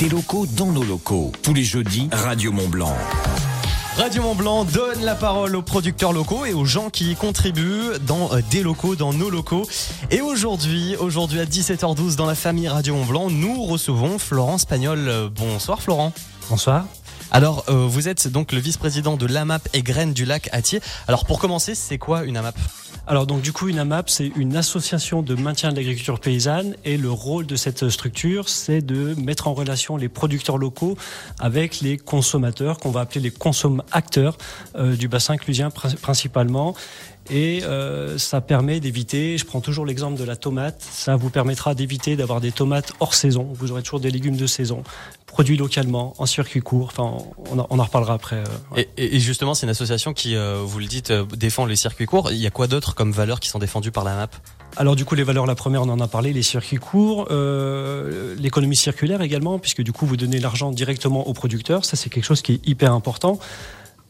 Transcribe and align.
des 0.00 0.08
locaux 0.08 0.46
dans 0.56 0.72
nos 0.72 0.82
locaux. 0.82 1.30
Tous 1.42 1.52
les 1.52 1.62
jeudis, 1.62 2.08
Radio 2.10 2.52
Mont 2.52 2.68
Blanc. 2.68 2.96
Radio 3.98 4.22
Mont 4.22 4.34
Blanc 4.34 4.64
donne 4.64 5.04
la 5.04 5.14
parole 5.14 5.54
aux 5.54 5.60
producteurs 5.60 6.14
locaux 6.14 6.46
et 6.46 6.54
aux 6.54 6.64
gens 6.64 6.88
qui 6.88 7.10
y 7.10 7.16
contribuent 7.16 7.98
dans 8.06 8.32
euh, 8.32 8.40
des 8.50 8.62
locaux, 8.62 8.96
dans 8.96 9.12
nos 9.12 9.28
locaux. 9.28 9.68
Et 10.10 10.22
aujourd'hui, 10.22 10.96
aujourd'hui 10.96 11.38
à 11.38 11.44
17h12 11.44 12.16
dans 12.16 12.24
la 12.24 12.34
famille 12.34 12.66
Radio 12.66 12.94
Mont 12.94 13.04
Blanc, 13.04 13.28
nous 13.28 13.62
recevons 13.64 14.18
Florent 14.18 14.56
Spagnol. 14.56 15.06
Euh, 15.06 15.28
Bonsoir 15.28 15.82
Florent. 15.82 16.14
Bonsoir. 16.48 16.86
Alors, 17.30 17.66
euh, 17.68 17.86
vous 17.86 18.08
êtes 18.08 18.26
donc 18.26 18.52
le 18.52 18.58
vice-président 18.58 19.18
de 19.18 19.26
l'AMAP 19.26 19.68
et 19.74 19.82
Graines 19.82 20.14
du 20.14 20.24
Lac 20.24 20.48
Atier. 20.52 20.80
Alors, 21.08 21.26
pour 21.26 21.38
commencer, 21.38 21.74
c'est 21.74 21.98
quoi 21.98 22.24
une 22.24 22.38
AMAP? 22.38 22.56
Alors 23.06 23.26
donc 23.26 23.42
du 23.42 23.52
coup 23.52 23.68
une 23.68 23.78
AMAP 23.78 24.08
c'est 24.08 24.30
une 24.36 24.56
association 24.56 25.22
de 25.22 25.34
maintien 25.34 25.70
de 25.72 25.76
l'agriculture 25.76 26.20
paysanne 26.20 26.76
et 26.84 26.96
le 26.96 27.10
rôle 27.10 27.44
de 27.46 27.56
cette 27.56 27.88
structure 27.88 28.48
c'est 28.48 28.82
de 28.82 29.14
mettre 29.20 29.48
en 29.48 29.54
relation 29.54 29.96
les 29.96 30.08
producteurs 30.08 30.58
locaux 30.58 30.96
avec 31.40 31.80
les 31.80 31.96
consommateurs 31.98 32.78
qu'on 32.78 32.90
va 32.90 33.00
appeler 33.00 33.20
les 33.20 33.30
consomme-acteurs 33.32 34.38
euh, 34.76 34.94
du 34.94 35.08
bassin 35.08 35.36
clusien 35.38 35.70
prin- 35.70 35.94
principalement 36.00 36.74
et 37.30 37.62
euh, 37.64 38.18
ça 38.18 38.40
permet 38.40 38.80
d'éviter, 38.80 39.38
je 39.38 39.44
prends 39.44 39.60
toujours 39.60 39.86
l'exemple 39.86 40.18
de 40.18 40.24
la 40.24 40.36
tomate, 40.36 40.82
ça 40.90 41.16
vous 41.16 41.30
permettra 41.30 41.74
d'éviter 41.74 42.16
d'avoir 42.16 42.40
des 42.40 42.52
tomates 42.52 42.92
hors 43.00 43.14
saison, 43.14 43.48
vous 43.54 43.70
aurez 43.72 43.82
toujours 43.82 44.00
des 44.00 44.10
légumes 44.10 44.36
de 44.36 44.46
saison, 44.46 44.82
produits 45.26 45.56
localement, 45.56 46.14
en 46.18 46.26
circuit 46.26 46.60
court, 46.60 46.88
enfin 46.92 47.24
on 47.50 47.58
en, 47.60 47.66
on 47.70 47.78
en 47.78 47.84
reparlera 47.84 48.14
après. 48.14 48.36
euh, 48.36 48.74
ouais. 48.76 48.88
et, 48.96 49.16
et- 49.16 49.20
justement, 49.20 49.54
c'est 49.54 49.64
une 49.66 49.70
association 49.70 50.12
qui, 50.12 50.34
euh, 50.34 50.60
vous 50.64 50.80
le 50.80 50.86
dites, 50.86 51.10
euh, 51.12 51.24
défend 51.36 51.66
les 51.66 51.76
circuits 51.76 52.06
courts. 52.06 52.30
Il 52.32 52.38
y 52.38 52.46
a 52.46 52.50
quoi 52.50 52.66
d'autre 52.66 52.94
comme 52.94 53.12
valeurs 53.12 53.38
qui 53.38 53.48
sont 53.48 53.60
défendues 53.60 53.92
par 53.92 54.02
l'AMAP 54.04 54.34
Alors 54.76 54.96
du 54.96 55.04
coup 55.04 55.14
les 55.14 55.22
valeurs, 55.22 55.46
la 55.46 55.54
première 55.54 55.82
on 55.82 55.88
en 55.88 56.00
a 56.00 56.08
parlé, 56.08 56.32
les 56.32 56.42
circuits 56.42 56.78
courts, 56.78 57.28
euh, 57.30 58.34
l'économie 58.38 58.76
circulaire 58.76 59.22
également, 59.22 59.58
puisque 59.60 59.82
du 59.82 59.92
coup 59.92 60.04
vous 60.06 60.16
donnez 60.16 60.38
l'argent 60.40 60.72
directement 60.72 61.26
aux 61.28 61.32
producteurs, 61.32 61.84
ça 61.84 61.96
c'est 61.96 62.10
quelque 62.10 62.24
chose 62.24 62.42
qui 62.42 62.54
est 62.54 62.68
hyper 62.68 62.92
important. 62.92 63.38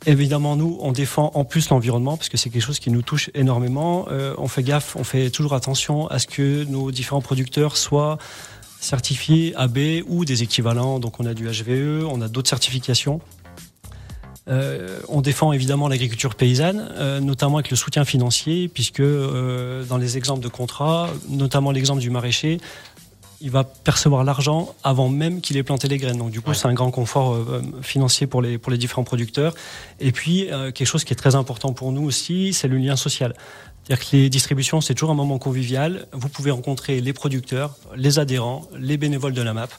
Évidemment, 0.06 0.56
nous, 0.56 0.78
on 0.80 0.92
défend 0.92 1.30
en 1.34 1.44
plus 1.44 1.68
l'environnement 1.68 2.16
parce 2.16 2.30
que 2.30 2.38
c'est 2.38 2.48
quelque 2.48 2.62
chose 2.62 2.78
qui 2.78 2.90
nous 2.90 3.02
touche 3.02 3.30
énormément. 3.34 4.06
Euh, 4.10 4.34
on 4.38 4.48
fait 4.48 4.62
gaffe, 4.62 4.96
on 4.96 5.04
fait 5.04 5.30
toujours 5.30 5.52
attention 5.52 6.06
à 6.06 6.18
ce 6.18 6.26
que 6.26 6.64
nos 6.64 6.90
différents 6.90 7.20
producteurs 7.20 7.76
soient 7.76 8.16
certifiés 8.80 9.54
AB 9.56 9.78
ou 10.08 10.24
des 10.24 10.42
équivalents. 10.42 11.00
Donc, 11.00 11.20
on 11.20 11.26
a 11.26 11.34
du 11.34 11.46
HVE, 11.46 12.06
on 12.10 12.22
a 12.22 12.28
d'autres 12.28 12.48
certifications. 12.48 13.20
Euh, 14.48 14.98
on 15.08 15.20
défend 15.20 15.52
évidemment 15.52 15.86
l'agriculture 15.86 16.34
paysanne, 16.34 16.88
euh, 16.96 17.20
notamment 17.20 17.58
avec 17.58 17.70
le 17.70 17.76
soutien 17.76 18.06
financier, 18.06 18.68
puisque 18.68 19.02
dans 19.02 19.98
les 19.98 20.16
exemples 20.16 20.42
de 20.42 20.48
contrats, 20.48 21.10
notamment 21.28 21.72
l'exemple 21.72 22.00
du 22.00 22.08
maraîcher, 22.08 22.58
il 23.40 23.50
va 23.50 23.64
percevoir 23.64 24.22
l'argent 24.24 24.74
avant 24.84 25.08
même 25.08 25.40
qu'il 25.40 25.56
ait 25.56 25.62
planté 25.62 25.88
les 25.88 25.98
graines. 25.98 26.18
Donc 26.18 26.30
du 26.30 26.40
coup, 26.40 26.50
Ouais. 26.50 26.56
c'est 26.56 26.66
un 26.68 26.74
grand 26.74 26.90
confort 26.90 27.34
euh, 27.34 27.62
financier 27.82 28.26
pour 28.26 28.42
les, 28.42 28.58
pour 28.58 28.70
les 28.70 28.78
différents 28.78 29.04
producteurs. 29.04 29.54
Et 29.98 30.12
puis, 30.12 30.50
euh, 30.50 30.70
quelque 30.72 30.86
chose 30.88 31.04
qui 31.04 31.12
est 31.12 31.16
très 31.16 31.34
important 31.34 31.72
pour 31.72 31.92
nous 31.92 32.02
aussi, 32.04 32.52
c'est 32.52 32.68
le 32.68 32.76
lien 32.76 32.96
social. 32.96 33.34
C'est-à-dire 33.84 34.06
que 34.10 34.16
les 34.16 34.30
distributions, 34.30 34.80
c'est 34.80 34.94
toujours 34.94 35.10
un 35.10 35.14
moment 35.14 35.38
convivial. 35.38 36.06
Vous 36.12 36.28
pouvez 36.28 36.50
rencontrer 36.50 37.00
les 37.00 37.12
producteurs, 37.12 37.76
les 37.96 38.18
adhérents, 38.18 38.68
les 38.78 38.96
bénévoles 38.98 39.32
de 39.32 39.42
la 39.42 39.52
MAP. 39.54 39.70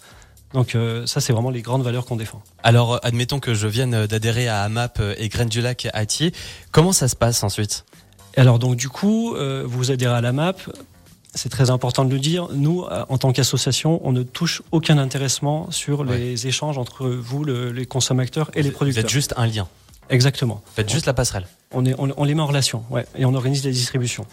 Donc 0.53 0.75
euh, 0.75 1.05
ça, 1.05 1.21
c'est 1.21 1.31
vraiment 1.31 1.49
les 1.51 1.61
grandes 1.61 1.83
valeurs 1.83 2.05
qu'on 2.05 2.17
défend. 2.17 2.41
Alors, 2.63 2.95
euh, 2.95 2.97
admettons 3.03 3.39
que 3.39 3.53
je 3.53 3.67
vienne 3.67 4.05
d'adhérer 4.07 4.47
à 4.49 4.63
AMAP 4.63 5.01
et 5.17 5.29
Graines 5.29 5.47
du 5.49 5.61
Lac 5.61 5.87
Atier. 5.93 6.33
Comment 6.71 6.91
ça 6.91 7.07
se 7.07 7.15
passe 7.15 7.43
ensuite? 7.43 7.85
Alors 8.37 8.59
donc 8.59 8.75
du 8.77 8.89
coup, 8.89 9.35
euh, 9.35 9.63
vous 9.65 9.91
adhérez 9.91 10.15
à 10.15 10.21
la 10.21 10.31
MAP. 10.31 10.61
C'est 11.33 11.49
très 11.49 11.69
important 11.69 12.03
de 12.03 12.11
le 12.13 12.19
dire. 12.19 12.49
Nous, 12.53 12.83
euh, 12.83 13.05
en 13.07 13.17
tant 13.17 13.31
qu'association, 13.31 14.01
on 14.03 14.11
ne 14.11 14.21
touche 14.23 14.61
aucun 14.71 14.97
intéressement 14.97 15.71
sur 15.71 16.01
Ouais. 16.01 16.17
les 16.17 16.47
échanges 16.47 16.77
entre 16.77 17.07
vous, 17.07 17.43
le- 17.45 17.71
les 17.71 17.85
consommateurs 17.85 18.51
et 18.53 18.61
les 18.63 18.69
Vous 18.69 18.75
producteurs. 18.75 19.05
êtes 19.05 19.09
juste 19.09 19.33
un 19.38 19.47
lien. 19.47 19.67
Exactement. 20.09 20.55
Vous 20.65 20.71
faites 20.75 20.89
juste 20.89 21.05
la 21.05 21.13
passerelle. 21.13 21.47
On, 21.71 21.85
est, 21.85 21.95
on, 21.97 22.09
on 22.17 22.23
les 22.25 22.35
met 22.35 22.41
en 22.41 22.47
relation, 22.47 22.83
ouais, 22.89 23.05
et 23.17 23.23
on 23.23 23.33
organise 23.33 23.63
les 23.63 23.72
distributions. 23.72 24.25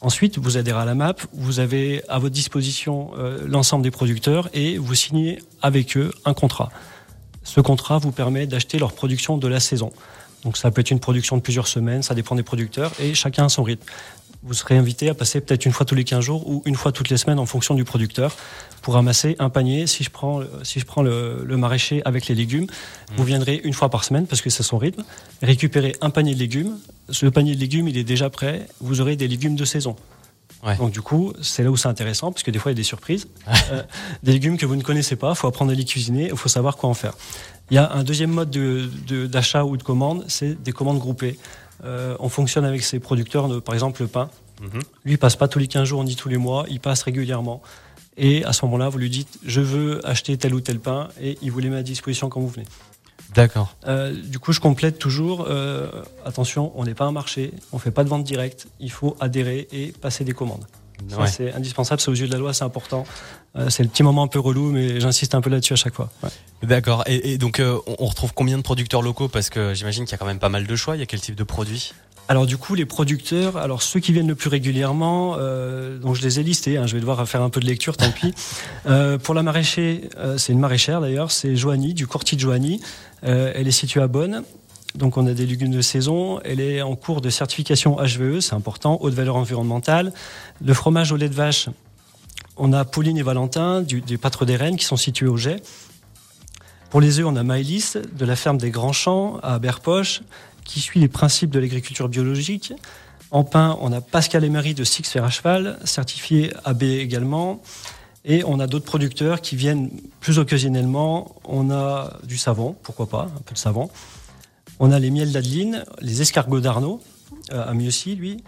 Ensuite, 0.00 0.38
vous 0.38 0.56
adhérez 0.56 0.80
à 0.80 0.84
la 0.86 0.94
MAP, 0.94 1.20
vous 1.34 1.60
avez 1.60 2.02
à 2.08 2.18
votre 2.18 2.32
disposition 2.34 3.10
euh, 3.18 3.44
l'ensemble 3.46 3.82
des 3.82 3.90
producteurs 3.90 4.48
et 4.54 4.78
vous 4.78 4.94
signez 4.94 5.40
avec 5.60 5.96
eux 5.98 6.10
un 6.24 6.32
contrat. 6.34 6.70
Ce 7.42 7.60
contrat 7.60 7.98
vous 7.98 8.12
permet 8.12 8.46
d'acheter 8.46 8.78
leur 8.78 8.92
production 8.92 9.36
de 9.36 9.48
la 9.48 9.60
saison. 9.60 9.92
Donc 10.42 10.56
ça 10.58 10.70
peut 10.70 10.80
être 10.82 10.90
une 10.90 11.00
production 11.00 11.36
de 11.36 11.42
plusieurs 11.42 11.66
semaines, 11.68 12.02
ça 12.02 12.14
dépend 12.14 12.34
des 12.34 12.42
producteurs 12.42 12.92
et 13.00 13.14
chacun 13.14 13.46
a 13.46 13.48
son 13.48 13.62
rythme. 13.62 13.84
Vous 14.46 14.52
serez 14.54 14.76
invité 14.76 15.08
à 15.08 15.14
passer 15.14 15.40
peut-être 15.40 15.64
une 15.64 15.72
fois 15.72 15.86
tous 15.86 15.94
les 15.94 16.04
15 16.04 16.22
jours 16.22 16.46
ou 16.48 16.62
une 16.66 16.74
fois 16.74 16.92
toutes 16.92 17.08
les 17.08 17.16
semaines 17.16 17.38
en 17.38 17.46
fonction 17.46 17.74
du 17.74 17.84
producteur 17.84 18.36
pour 18.82 18.92
ramasser 18.94 19.36
un 19.38 19.48
panier. 19.48 19.86
Si 19.86 20.04
je 20.04 20.10
prends, 20.10 20.40
si 20.62 20.80
je 20.80 20.84
prends 20.84 21.02
le, 21.02 21.42
le 21.46 21.56
maraîcher 21.56 22.02
avec 22.04 22.26
les 22.26 22.34
légumes, 22.34 22.66
vous 23.16 23.24
viendrez 23.24 23.60
une 23.64 23.72
fois 23.72 23.88
par 23.88 24.04
semaine 24.04 24.26
parce 24.26 24.42
que 24.42 24.50
c'est 24.50 24.62
son 24.62 24.76
rythme, 24.76 25.02
récupérer 25.42 25.96
un 26.02 26.10
panier 26.10 26.34
de 26.34 26.38
légumes. 26.40 26.76
Ce 27.08 27.24
panier 27.26 27.54
de 27.54 27.60
légumes, 27.60 27.88
il 27.88 27.96
est 27.96 28.04
déjà 28.04 28.28
prêt. 28.28 28.66
Vous 28.80 29.00
aurez 29.00 29.16
des 29.16 29.28
légumes 29.28 29.56
de 29.56 29.64
saison. 29.64 29.96
Ouais. 30.62 30.76
Donc 30.76 30.90
du 30.92 31.00
coup, 31.00 31.32
c'est 31.42 31.62
là 31.62 31.70
où 31.70 31.76
c'est 31.76 31.88
intéressant 31.88 32.30
parce 32.30 32.42
que 32.42 32.50
des 32.50 32.58
fois 32.58 32.70
il 32.70 32.74
y 32.74 32.76
a 32.76 32.82
des 32.82 32.82
surprises, 32.84 33.26
Euh, 33.72 33.82
des 34.22 34.32
légumes 34.32 34.58
que 34.58 34.66
vous 34.66 34.76
ne 34.76 34.82
connaissez 34.82 35.16
pas. 35.16 35.30
Il 35.30 35.36
faut 35.36 35.46
apprendre 35.46 35.72
à 35.72 35.74
les 35.74 35.84
cuisiner. 35.86 36.28
Il 36.30 36.36
faut 36.36 36.48
savoir 36.50 36.76
quoi 36.76 36.90
en 36.90 36.94
faire. 36.94 37.14
Il 37.70 37.74
y 37.74 37.78
a 37.78 37.90
un 37.92 38.04
deuxième 38.04 38.30
mode 38.30 38.50
de- 38.50 38.90
de- 39.06 39.26
d'achat 39.26 39.64
ou 39.64 39.78
de 39.78 39.82
commande, 39.82 40.22
c'est 40.28 40.62
des 40.62 40.72
commandes 40.72 40.98
groupées. 40.98 41.38
Euh, 41.82 42.16
on 42.20 42.28
fonctionne 42.28 42.64
avec 42.64 42.82
ses 42.82 43.00
producteurs, 43.00 43.48
de, 43.48 43.58
par 43.58 43.74
exemple 43.74 44.02
le 44.02 44.08
pain. 44.08 44.30
Mhm. 44.60 44.80
Lui, 45.04 45.12
il 45.14 45.18
passe 45.18 45.36
pas 45.36 45.48
tous 45.48 45.58
les 45.58 45.66
15 45.66 45.84
jours 45.84 46.04
ni 46.04 46.16
tous 46.16 46.28
les 46.28 46.36
mois, 46.36 46.64
il 46.68 46.80
passe 46.80 47.02
régulièrement. 47.02 47.62
Et 48.16 48.44
à 48.44 48.52
ce 48.52 48.64
moment-là, 48.66 48.88
vous 48.88 48.98
lui 48.98 49.10
dites, 49.10 49.38
je 49.44 49.60
veux 49.60 50.06
acheter 50.06 50.36
tel 50.36 50.54
ou 50.54 50.60
tel 50.60 50.78
pain, 50.78 51.08
et 51.20 51.36
il 51.42 51.50
vous 51.50 51.58
les 51.58 51.68
met 51.68 51.78
à 51.78 51.82
disposition 51.82 52.28
quand 52.28 52.40
vous 52.40 52.48
venez. 52.48 52.66
D'accord. 53.34 53.74
Euh, 53.86 54.14
du 54.14 54.38
coup, 54.38 54.52
je 54.52 54.60
complète 54.60 54.98
toujours, 54.98 55.46
euh, 55.48 55.88
attention, 56.24 56.72
on 56.76 56.84
n'est 56.84 56.94
pas 56.94 57.04
un 57.04 57.12
marché, 57.12 57.52
on 57.72 57.78
fait 57.78 57.90
pas 57.90 58.04
de 58.04 58.08
vente 58.08 58.22
directe, 58.22 58.68
il 58.78 58.92
faut 58.92 59.16
adhérer 59.18 59.66
et 59.72 59.92
passer 59.92 60.22
des 60.22 60.32
commandes. 60.32 60.64
Ouais. 61.18 61.26
C'est 61.26 61.52
indispensable, 61.52 62.00
c'est 62.00 62.10
aux 62.10 62.14
yeux 62.14 62.26
de 62.26 62.32
la 62.32 62.38
loi, 62.38 62.54
c'est 62.54 62.64
important. 62.64 63.04
Euh, 63.56 63.70
c'est 63.70 63.82
le 63.82 63.88
petit 63.88 64.02
moment 64.02 64.22
un 64.22 64.28
peu 64.28 64.40
relou, 64.40 64.70
mais 64.70 65.00
j'insiste 65.00 65.34
un 65.34 65.40
peu 65.40 65.50
là-dessus 65.50 65.74
à 65.74 65.76
chaque 65.76 65.94
fois. 65.94 66.10
Ouais. 66.22 66.30
D'accord. 66.62 67.04
Et, 67.06 67.32
et 67.32 67.38
donc, 67.38 67.60
euh, 67.60 67.78
on 67.98 68.06
retrouve 68.06 68.32
combien 68.34 68.56
de 68.56 68.62
producteurs 68.62 69.02
locaux? 69.02 69.28
Parce 69.28 69.50
que 69.50 69.74
j'imagine 69.74 70.04
qu'il 70.04 70.12
y 70.12 70.14
a 70.14 70.18
quand 70.18 70.26
même 70.26 70.38
pas 70.38 70.48
mal 70.48 70.66
de 70.66 70.76
choix. 70.76 70.96
Il 70.96 71.00
y 71.00 71.02
a 71.02 71.06
quel 71.06 71.20
type 71.20 71.34
de 71.34 71.44
produits? 71.44 71.92
Alors 72.26 72.46
du 72.46 72.56
coup, 72.56 72.74
les 72.74 72.86
producteurs, 72.86 73.58
alors 73.58 73.82
ceux 73.82 74.00
qui 74.00 74.12
viennent 74.12 74.28
le 74.28 74.34
plus 74.34 74.48
régulièrement, 74.48 75.36
euh, 75.38 75.98
donc 75.98 76.14
je 76.14 76.22
les 76.22 76.40
ai 76.40 76.42
listés, 76.42 76.78
hein, 76.78 76.86
je 76.86 76.94
vais 76.94 77.00
devoir 77.00 77.28
faire 77.28 77.42
un 77.42 77.50
peu 77.50 77.60
de 77.60 77.66
lecture, 77.66 77.96
tant 77.96 78.10
pis. 78.10 78.34
Euh, 78.86 79.16
pour 79.16 79.34
la 79.34 79.42
maraîcher, 79.42 80.10
euh, 80.18 80.36
c'est 80.36 80.52
une 80.52 80.58
maraîchère 80.58 81.00
d'ailleurs, 81.00 81.30
c'est 81.30 81.56
Joanie, 81.56 81.94
du 81.94 82.06
Courtis 82.06 82.36
de 82.36 82.40
Joanie. 82.40 82.82
Elle 83.22 83.66
est 83.66 83.72
située 83.72 84.02
à 84.02 84.08
Bonn. 84.08 84.42
Donc 84.94 85.16
on 85.16 85.26
a 85.26 85.32
des 85.32 85.46
légumes 85.46 85.72
de 85.72 85.80
saison. 85.80 86.40
Elle 86.44 86.60
est 86.60 86.82
en 86.82 86.94
cours 86.94 87.20
de 87.20 87.30
certification 87.30 87.96
HVE, 87.96 88.40
c'est 88.40 88.54
important, 88.54 88.98
haute 89.00 89.14
valeur 89.14 89.36
environnementale. 89.36 90.12
Le 90.64 90.74
fromage 90.74 91.10
au 91.10 91.16
lait 91.16 91.28
de 91.28 91.34
vache, 91.34 91.68
on 92.56 92.72
a 92.72 92.84
Pauline 92.84 93.18
et 93.18 93.22
Valentin 93.22 93.82
du, 93.82 94.00
des 94.00 94.18
Pâtres 94.18 94.44
des 94.44 94.56
Rennes 94.56 94.76
qui 94.76 94.84
sont 94.84 94.96
situés 94.96 95.26
au 95.26 95.36
Jet. 95.36 95.62
Pour 96.90 97.00
les 97.00 97.18
œufs, 97.18 97.26
on 97.26 97.34
a 97.34 97.42
Maëlys 97.42 97.96
de 97.96 98.24
la 98.24 98.36
ferme 98.36 98.58
des 98.58 98.70
Grands 98.70 98.92
Champs 98.92 99.40
à 99.42 99.58
Berpoche 99.58 100.22
qui 100.64 100.80
suit 100.80 101.00
les 101.00 101.08
principes 101.08 101.50
de 101.50 101.58
l'agriculture 101.58 102.08
biologique. 102.08 102.72
En 103.32 103.42
pain, 103.42 103.76
on 103.80 103.92
a 103.92 104.00
Pascal 104.00 104.44
Emery 104.44 104.74
de 104.74 104.84
Six 104.84 105.02
Fer 105.02 105.24
à 105.24 105.30
Cheval, 105.30 105.78
certifié 105.84 106.52
AB 106.64 106.84
également. 106.84 107.60
Et 108.24 108.44
on 108.44 108.60
a 108.60 108.68
d'autres 108.68 108.84
producteurs 108.84 109.40
qui 109.40 109.56
viennent 109.56 109.90
plus 110.20 110.38
occasionnellement. 110.38 111.34
On 111.44 111.70
a 111.70 112.18
du 112.22 112.38
savon, 112.38 112.76
pourquoi 112.84 113.06
pas, 113.06 113.22
un 113.36 113.40
peu 113.44 113.54
de 113.54 113.58
savon. 113.58 113.90
On 114.80 114.92
a 114.92 114.98
les 114.98 115.10
miels 115.10 115.32
d'Adeline, 115.32 115.84
les 116.00 116.22
escargots 116.22 116.60
d'Arnaud, 116.60 117.00
euh, 117.52 117.66
à 117.66 117.74
lui. 117.74 118.42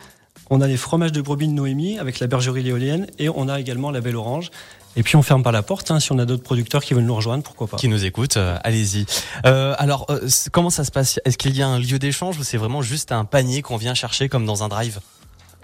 On 0.51 0.61
a 0.61 0.67
les 0.67 0.77
fromages 0.77 1.13
de 1.13 1.21
brebis 1.21 1.49
de 1.49 1.53
Noémie 1.53 1.99
avec 1.99 2.21
la 2.21 2.27
bergerie 2.27 2.63
l'éolienne. 2.63 3.07
Et 3.19 3.29
on 3.29 3.49
a 3.49 3.59
également 3.59 3.91
la 3.91 4.01
Belle 4.01 4.17
Orange. 4.17 4.51
Et 4.97 5.03
puis 5.03 5.17
on 5.17 5.23
ferme 5.23 5.43
pas 5.43 5.53
la 5.53 5.63
porte, 5.63 5.91
hein, 5.91 6.01
si 6.01 6.11
on 6.13 6.19
a 6.19 6.25
d'autres 6.25 6.43
producteurs 6.43 6.83
qui 6.83 6.95
veulent 6.95 7.05
nous 7.05 7.15
rejoindre, 7.15 7.43
pourquoi 7.43 7.67
pas. 7.67 7.77
qui 7.77 7.89
nous 7.89 8.05
écoutent 8.05 8.39
euh, 8.39 8.57
Allez-y. 8.65 9.05
Euh, 9.45 9.75
alors, 9.79 10.07
euh, 10.09 10.27
comment 10.53 10.71
ça 10.71 10.85
se 10.85 10.91
passe? 10.91 11.21
Est-ce 11.27 11.37
qu'il 11.37 11.55
y 11.55 11.63
a 11.63 11.69
un 11.69 11.79
lieu 11.79 11.99
d'échange 11.99 12.39
ou 12.39 12.45
c'est 12.45 12.57
vraiment 12.57 12.81
juste 12.81 13.13
un 13.13 13.27
panier 13.27 13.61
qu'on 13.61 13.77
vient 13.77 13.95
chercher 13.95 14.31
comme 14.31 14.47
dans 14.47 14.63
un 14.63 14.69
drive? 14.69 15.01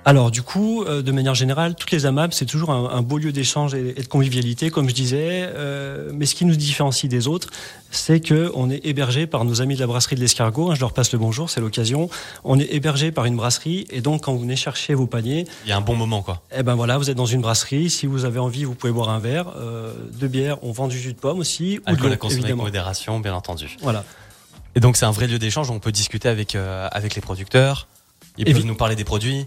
Alors 0.04 0.32
du 0.32 0.43
coup, 0.43 0.82
euh, 0.82 1.00
de 1.00 1.12
manière 1.12 1.37
générale, 1.37 1.76
toutes 1.76 1.93
les 1.93 2.06
AMAP, 2.06 2.34
c'est 2.34 2.44
toujours 2.46 2.70
un, 2.70 2.90
un 2.90 3.02
beau 3.02 3.19
lieu 3.19 3.31
d'échange 3.31 3.72
et, 3.75 3.90
et 3.96 4.02
de 4.02 4.08
convivialité, 4.08 4.69
comme 4.69 4.88
je 4.88 4.94
disais. 4.94 5.49
Euh, 5.54 6.10
mais 6.12 6.26
ce 6.26 6.34
qui 6.34 6.44
nous 6.44 6.56
différencie 6.56 7.08
des 7.08 7.28
autres, 7.28 7.50
c'est 7.93 8.19
que 8.19 8.50
on 8.56 8.69
est 8.69 8.84
hébergé 8.84 9.28
par 9.28 9.44
nos 9.44 9.62
amis 9.62 9.76
de 9.76 9.81
la 9.81 9.87
brasserie 9.87 10.16
de 10.16 10.20
l'Escargot. 10.20 10.72
hein, 10.72 10.75
je 10.75 10.81
leur 10.81 10.93
passe 10.93 11.12
le 11.12 11.20
bonjour, 11.20 11.50
c'est 11.50 11.60
l'occasion. 11.60 12.10
On 12.43 12.58
est 12.58 12.66
hébergé 12.75 13.12
par 13.12 13.26
une 13.26 13.37
brasserie, 13.37 13.87
et 13.90 14.00
donc 14.00 14.22
quand 14.25 14.32
vous 14.32 14.40
venez 14.40 14.56
chercher 14.56 14.94
vos 14.94 15.06
paniers, 15.06 15.46
Il 15.66 15.69
y 15.69 15.72
a 15.72 15.76
un 15.76 15.81
bon 15.81 15.94
moment, 15.94 16.20
quoi. 16.22 16.43
eh 16.56 16.64
ben 16.64 16.75
voilà, 16.75 16.98
vous 16.98 17.08
êtes 17.08 17.16
dans 17.16 17.26
une 17.26 17.40
brasserie. 17.43 17.88
Si 17.88 18.06
vous 18.06 18.25
avez 18.25 18.40
envie, 18.40 18.64
vous 18.64 18.75
pouvez 18.75 18.93
boire 18.93 19.10
un 19.10 19.20
verre, 19.20 19.52
euh, 19.56 19.93
de 20.19 20.26
bière. 20.26 20.56
On 20.64 20.72
vend 20.72 20.88
du 20.88 20.98
jus 20.98 21.12
de 21.12 21.19
pomme 21.19 21.38
aussi, 21.38 21.78
ou 21.78 21.82
de 21.84 21.90
Alcool 21.90 22.08
l'eau, 22.08 22.14
à 22.14 22.16
consommer 22.16 22.38
avec 22.40 22.44
évidemment. 22.46 22.64
modération, 22.64 23.20
bien 23.20 23.34
entendu. 23.34 23.76
Voilà. 23.82 24.05
Et 24.75 24.81
donc, 24.81 24.96
c'est 24.96 25.05
un 25.05 25.12
vrai 25.12 25.28
lieu 25.28 25.38
d'échange. 25.38 25.70
On 25.70 25.78
peut 25.78 25.93
discuter 25.93 26.28
avec, 26.28 26.56
euh, 26.56 26.88
avec 26.90 27.14
les 27.14 27.20
producteurs. 27.20 27.87
Ils 28.38 28.46
Évi- 28.48 28.55
peuvent 28.55 28.64
nous 28.64 28.75
parler 28.75 28.96
des 28.96 29.05
produits. 29.05 29.46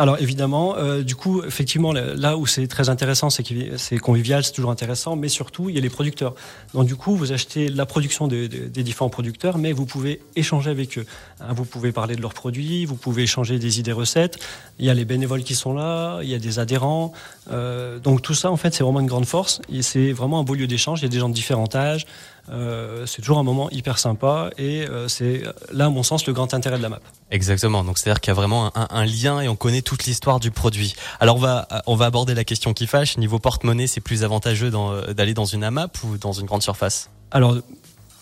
Alors 0.00 0.16
évidemment, 0.20 0.76
euh, 0.76 1.02
du 1.02 1.16
coup, 1.16 1.42
effectivement, 1.42 1.92
là 1.92 2.36
où 2.36 2.46
c'est 2.46 2.68
très 2.68 2.88
intéressant, 2.88 3.30
c'est 3.30 3.44
c'est 3.76 3.98
convivial, 3.98 4.44
c'est 4.44 4.52
toujours 4.52 4.70
intéressant, 4.70 5.16
mais 5.16 5.28
surtout, 5.28 5.70
il 5.70 5.74
y 5.74 5.78
a 5.78 5.80
les 5.80 5.90
producteurs. 5.90 6.36
Donc 6.72 6.86
du 6.86 6.94
coup, 6.94 7.16
vous 7.16 7.32
achetez 7.32 7.68
la 7.68 7.84
production 7.84 8.28
des, 8.28 8.48
des 8.48 8.82
différents 8.84 9.08
producteurs, 9.08 9.58
mais 9.58 9.72
vous 9.72 9.86
pouvez 9.86 10.20
échanger 10.36 10.70
avec 10.70 10.98
eux. 10.98 11.06
Hein, 11.40 11.52
vous 11.52 11.64
pouvez 11.64 11.90
parler 11.90 12.14
de 12.14 12.22
leurs 12.22 12.34
produits, 12.34 12.84
vous 12.84 12.94
pouvez 12.94 13.24
échanger 13.24 13.58
des 13.58 13.80
idées 13.80 13.90
recettes. 13.90 14.38
Il 14.78 14.84
y 14.84 14.90
a 14.90 14.94
les 14.94 15.04
bénévoles 15.04 15.42
qui 15.42 15.56
sont 15.56 15.72
là, 15.72 16.20
il 16.22 16.28
y 16.28 16.34
a 16.34 16.38
des 16.38 16.60
adhérents. 16.60 17.12
Euh, 17.50 17.98
donc 17.98 18.22
tout 18.22 18.34
ça, 18.34 18.52
en 18.52 18.56
fait, 18.56 18.72
c'est 18.74 18.84
vraiment 18.84 19.00
une 19.00 19.06
grande 19.06 19.26
force. 19.26 19.60
Et 19.68 19.82
c'est 19.82 20.12
vraiment 20.12 20.38
un 20.38 20.44
beau 20.44 20.54
lieu 20.54 20.68
d'échange. 20.68 21.00
Il 21.00 21.02
y 21.02 21.06
a 21.06 21.10
des 21.10 21.18
gens 21.18 21.28
de 21.28 21.34
différents 21.34 21.74
âges. 21.74 22.06
Euh, 22.50 23.04
c'est 23.06 23.20
toujours 23.20 23.38
un 23.38 23.42
moment 23.42 23.68
hyper 23.70 23.98
sympa 23.98 24.50
et 24.56 24.86
euh, 24.88 25.06
c'est 25.06 25.42
là, 25.72 25.86
à 25.86 25.90
mon 25.90 26.02
sens, 26.02 26.26
le 26.26 26.32
grand 26.32 26.54
intérêt 26.54 26.78
de 26.78 26.82
la 26.82 26.88
map. 26.88 27.00
Exactement. 27.30 27.84
Donc 27.84 27.98
c'est-à-dire 27.98 28.20
qu'il 28.20 28.30
y 28.30 28.32
a 28.32 28.34
vraiment 28.34 28.72
un, 28.74 29.04
lien 29.04 29.40
et 29.40 29.48
on 29.48 29.56
connaît 29.56 29.82
toute 29.82 30.04
l'histoire 30.04 30.40
du 30.40 30.50
produit. 30.50 30.94
Alors 31.20 31.36
on 31.36 31.40
va 31.40 31.68
on 31.86 31.94
va 31.94 32.06
aborder 32.06 32.34
la 32.34 32.44
question 32.44 32.72
qui 32.72 32.86
fâche. 32.86 33.18
Niveau 33.18 33.38
porte-monnaie, 33.38 33.86
c'est 33.86 34.00
plus 34.00 34.24
avantageux 34.24 34.70
d'aller 35.14 35.34
dans 35.34 35.44
une 35.44 35.62
AMAP 35.62 36.02
ou 36.04 36.16
dans 36.16 36.32
une 36.32 36.46
grande 36.46 36.62
surface? 36.62 37.10
Alors 37.30 37.56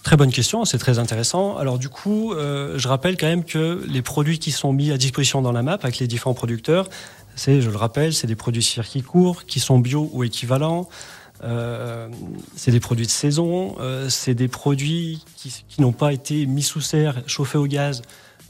Très 0.07 0.17
bonne 0.17 0.31
question, 0.31 0.65
c'est 0.65 0.79
très 0.79 1.01
intéressant. 1.01 1.57
Alors 1.57 1.81
du 1.81 1.89
coup, 1.89 2.33
euh, 2.33 2.79
je 2.79 2.87
rappelle 2.87 3.17
quand 3.17 3.27
même 3.27 3.43
que 3.43 3.85
les 3.89 4.03
produits 4.03 4.39
qui 4.39 4.53
sont 4.53 4.73
mis 4.73 4.93
à 4.93 4.99
disposition 4.99 5.43
dans 5.43 5.51
la 5.51 5.65
map 5.65 5.81
avec 5.83 5.99
les 5.99 6.07
différents 6.07 6.33
producteurs, 6.33 6.89
c'est, 7.35 7.61
je 7.61 7.69
le 7.69 7.77
rappelle, 7.77 8.15
c'est 8.15 8.29
des 8.29 8.37
produits 8.37 8.63
circuit 8.63 9.03
court 9.03 9.47
qui 9.47 9.59
sont 9.59 9.81
bio 9.81 10.09
ou 10.13 10.23
équivalents. 10.23 10.89
Euh, 11.43 12.07
c'est 12.55 12.71
des 12.71 12.79
produits 12.79 13.07
de 13.07 13.11
saison, 13.11 13.75
euh, 13.81 14.09
c'est 14.09 14.37
des 14.37 14.47
produits 14.47 15.25
qui 15.35 15.81
n'ont 15.81 15.91
pas 15.91 16.13
été 16.13 16.47
mis 16.47 16.63
sous 16.63 16.81
serre, 16.81 17.25
chauffés 17.27 17.59
au 17.59 17.67
gaz, 17.67 18.03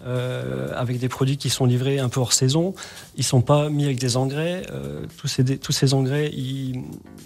euh, 0.05 0.69
avec 0.75 0.99
des 0.99 1.09
produits 1.09 1.37
qui 1.37 1.51
sont 1.51 1.65
livrés 1.65 1.99
un 1.99 2.09
peu 2.09 2.21
hors 2.21 2.33
saison. 2.33 2.75
Ils 3.17 3.25
sont 3.25 3.41
pas 3.41 3.71
mis 3.71 3.85
avec 3.85 3.99
des 3.99 4.17
engrais. 4.17 4.63
Euh, 4.71 5.07
tous, 5.17 5.29
ces, 5.29 5.59
tous 5.59 5.73
ces 5.73 5.95
engrais, 5.95 6.31
ils, 6.33 6.83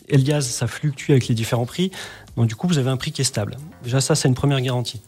Elias, 0.08 0.42
ça 0.42 0.66
fluctue 0.66 1.10
avec 1.10 1.28
les 1.28 1.34
différents 1.34 1.66
prix. 1.66 1.90
Donc 2.36 2.46
du 2.46 2.54
coup, 2.54 2.68
vous 2.68 2.78
avez 2.78 2.90
un 2.90 2.96
prix 2.96 3.12
qui 3.12 3.22
est 3.22 3.24
stable. 3.24 3.56
Déjà, 3.82 4.00
ça, 4.00 4.14
c'est 4.14 4.28
une 4.28 4.34
première 4.34 4.60
garantie. 4.60 5.00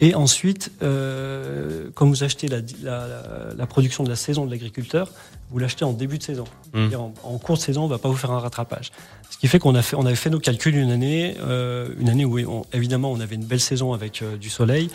Et 0.00 0.14
ensuite, 0.14 0.70
euh, 0.82 1.90
comme 1.94 2.10
vous 2.10 2.22
achetez 2.22 2.46
la, 2.46 2.58
la, 2.82 3.08
la, 3.56 3.66
production 3.66 4.04
de 4.04 4.08
la 4.08 4.14
saison 4.14 4.46
de 4.46 4.50
l'agriculteur, 4.50 5.10
vous 5.50 5.58
l'achetez 5.58 5.84
en 5.84 5.92
début 5.92 6.18
de 6.18 6.22
saison. 6.22 6.44
Mmh. 6.72 6.94
En, 6.94 7.12
en, 7.24 7.38
cours 7.38 7.56
de 7.56 7.62
saison, 7.62 7.84
on 7.84 7.88
va 7.88 7.98
pas 7.98 8.08
vous 8.08 8.16
faire 8.16 8.30
un 8.30 8.38
rattrapage. 8.38 8.92
Ce 9.30 9.38
qui 9.38 9.48
fait 9.48 9.58
qu'on 9.58 9.74
a 9.74 9.82
fait, 9.82 9.96
on 9.96 10.06
avait 10.06 10.14
fait 10.14 10.30
nos 10.30 10.38
calculs 10.38 10.76
une 10.76 10.90
année, 10.90 11.36
euh, 11.40 11.88
une 11.98 12.08
année 12.08 12.24
où 12.24 12.38
on, 12.38 12.64
évidemment 12.72 13.10
on 13.10 13.20
avait 13.20 13.34
une 13.34 13.44
belle 13.44 13.60
saison 13.60 13.92
avec 13.92 14.22
euh, 14.22 14.36
du 14.36 14.50
soleil. 14.50 14.90